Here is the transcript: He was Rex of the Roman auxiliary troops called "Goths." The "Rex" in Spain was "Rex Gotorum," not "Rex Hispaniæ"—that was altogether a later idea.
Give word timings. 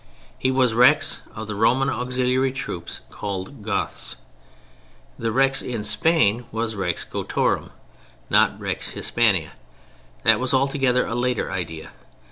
He 0.35 0.49
was 0.49 0.73
Rex 0.73 1.21
of 1.35 1.45
the 1.45 1.53
Roman 1.53 1.87
auxiliary 1.87 2.51
troops 2.51 3.01
called 3.11 3.61
"Goths." 3.61 4.15
The 5.19 5.31
"Rex" 5.31 5.61
in 5.61 5.83
Spain 5.83 6.45
was 6.51 6.73
"Rex 6.73 7.05
Gotorum," 7.05 7.69
not 8.27 8.59
"Rex 8.59 8.93
Hispaniæ"—that 8.95 10.39
was 10.39 10.55
altogether 10.55 11.05
a 11.05 11.13
later 11.13 11.51
idea. 11.51 11.91